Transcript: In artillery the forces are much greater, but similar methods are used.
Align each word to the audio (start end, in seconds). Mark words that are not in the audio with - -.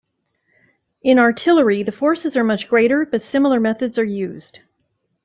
In 1.03 1.19
artillery 1.19 1.83
the 1.83 1.91
forces 1.91 2.35
are 2.35 2.43
much 2.43 2.67
greater, 2.67 3.05
but 3.05 3.21
similar 3.21 3.59
methods 3.59 3.99
are 3.99 4.03
used. 4.03 4.57